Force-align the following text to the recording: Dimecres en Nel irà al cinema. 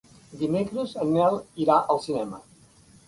Dimecres 0.43 0.95
en 1.03 1.13
Nel 1.17 1.39
irà 1.67 1.77
al 1.95 2.03
cinema. 2.07 2.41